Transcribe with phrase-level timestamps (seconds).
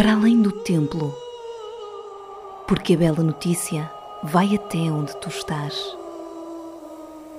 [0.00, 1.14] para além do templo,
[2.66, 3.92] porque a bela notícia
[4.22, 5.94] vai até onde tu estás.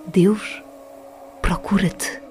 [0.05, 0.61] Deus
[1.41, 2.21] procura-te.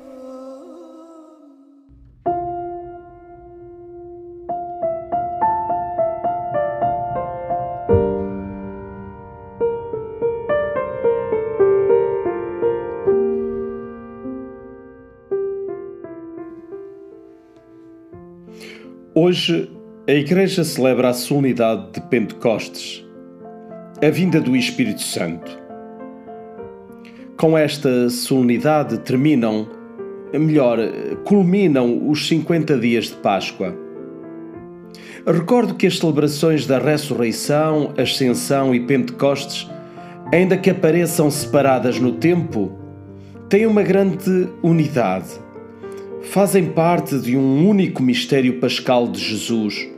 [19.13, 19.80] Hoje
[20.11, 23.07] a Igreja celebra a solenidade de Pentecostes,
[24.05, 25.57] a vinda do Espírito Santo.
[27.37, 29.69] Com esta solenidade terminam,
[30.33, 30.79] melhor,
[31.25, 33.73] culminam os 50 dias de Páscoa.
[35.25, 39.71] Recordo que as celebrações da Ressurreição, Ascensão e Pentecostes,
[40.35, 42.73] ainda que apareçam separadas no tempo,
[43.49, 45.39] têm uma grande unidade
[46.23, 49.89] fazem parte de um único mistério pascal de Jesus,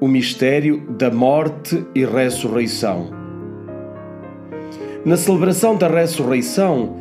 [0.00, 3.10] o mistério da morte e ressurreição.
[5.04, 6.96] Na celebração da ressurreição,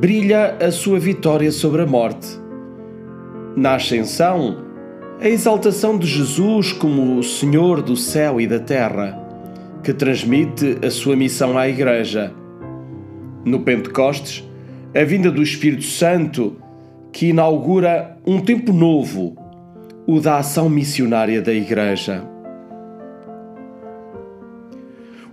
[0.00, 2.28] brilha a sua vitória sobre a morte.
[3.56, 4.64] Na ascensão,
[5.20, 9.18] a exaltação de Jesus como o Senhor do céu e da terra,
[9.82, 12.32] que transmite a sua missão à Igreja.
[13.44, 14.44] No Pentecostes,
[14.94, 16.56] a vinda do Espírito Santo
[17.12, 19.36] que inaugura um tempo novo,
[20.08, 22.24] o da ação missionária da Igreja.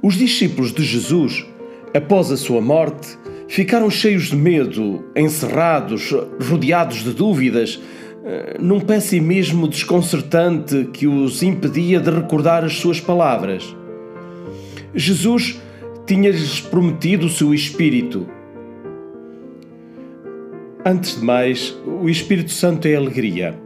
[0.04, 1.46] Os discípulos de Jesus,
[1.96, 3.18] após a sua morte,
[3.48, 6.12] ficaram cheios de medo, encerrados,
[6.50, 7.82] rodeados de dúvidas,
[8.26, 13.74] eh, num pessimismo desconcertante que os impedia de recordar as suas palavras.
[14.94, 15.58] Jesus
[16.06, 18.28] tinha-lhes prometido o seu Espírito
[20.88, 23.65] Antes de mais, o Espírito Santo é alegria.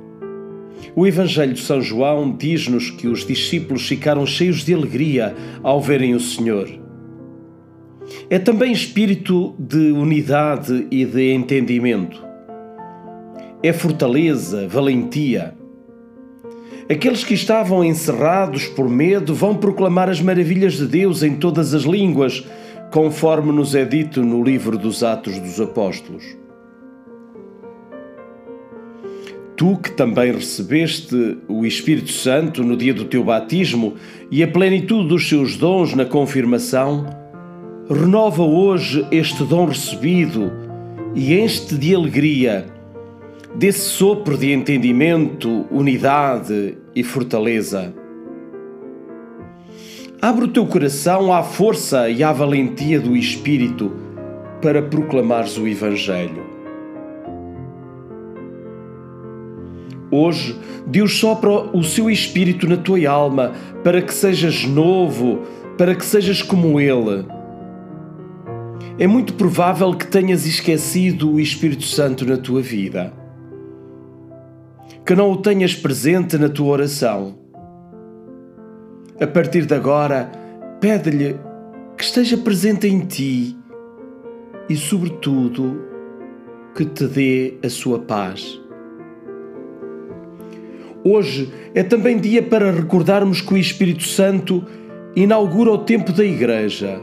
[0.96, 6.16] O Evangelho de São João diz-nos que os discípulos ficaram cheios de alegria ao verem
[6.16, 6.70] o Senhor.
[8.30, 12.24] É também espírito de unidade e de entendimento.
[13.62, 15.54] É fortaleza, valentia.
[16.90, 21.84] Aqueles que estavam encerrados por medo vão proclamar as maravilhas de Deus em todas as
[21.84, 22.44] línguas,
[22.92, 26.24] conforme nos é dito no livro dos Atos dos Apóstolos.
[29.60, 33.96] Tu que também recebeste o Espírito Santo no dia do teu batismo
[34.32, 37.06] e a plenitude dos seus dons na confirmação,
[37.90, 40.50] renova hoje este dom recebido
[41.14, 42.68] e enche-te de alegria,
[43.54, 47.94] desse sopro de entendimento, unidade e fortaleza.
[50.22, 53.92] Abre o teu coração à força e à valentia do Espírito
[54.62, 56.49] para proclamares o Evangelho.
[60.12, 63.54] Hoje, Deus sopra o seu espírito na tua alma
[63.84, 65.44] para que sejas novo,
[65.78, 67.26] para que sejas como Ele.
[68.98, 73.14] É muito provável que tenhas esquecido o Espírito Santo na tua vida,
[75.06, 77.38] que não o tenhas presente na tua oração.
[79.22, 80.32] A partir de agora,
[80.82, 81.38] pede-lhe
[81.96, 83.56] que esteja presente em ti
[84.68, 85.82] e, sobretudo,
[86.76, 88.60] que te dê a sua paz.
[91.04, 94.66] Hoje é também dia para recordarmos que o Espírito Santo
[95.16, 97.00] inaugura o tempo da Igreja,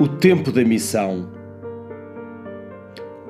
[0.00, 1.28] o tempo da missão.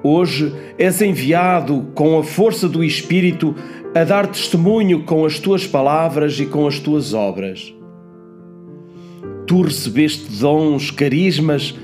[0.03, 3.55] Hoje és enviado com a força do Espírito
[3.95, 7.75] a dar testemunho com as tuas palavras e com as tuas obras.
[9.47, 11.75] Tu recebeste dons, carismas,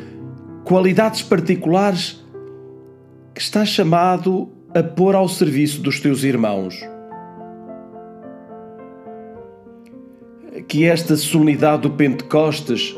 [0.65, 2.25] qualidades particulares
[3.35, 6.96] que estás chamado a pôr ao serviço dos teus irmãos.
[10.69, 12.97] Que esta solenidade do Pentecostes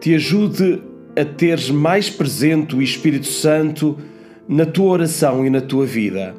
[0.00, 0.82] te ajude
[1.16, 3.98] a teres mais presente o Espírito Santo
[4.48, 6.34] na tua oração e na tua vida.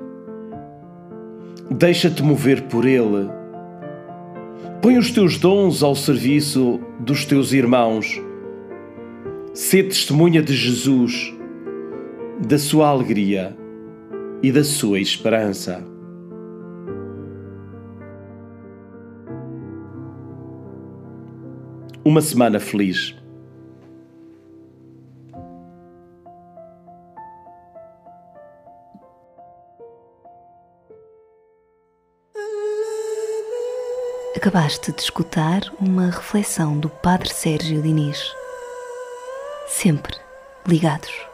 [1.72, 3.30] Deixa-te mover por Ele.
[4.82, 8.22] Põe os teus dons ao serviço dos teus irmãos.
[9.54, 11.34] Sê testemunha de Jesus,
[12.46, 13.56] da sua alegria
[14.42, 15.93] e da sua esperança.
[22.06, 23.16] Uma semana feliz.
[34.36, 38.22] Acabaste de escutar uma reflexão do Padre Sérgio Diniz.
[39.70, 40.18] Sempre
[40.68, 41.33] ligados.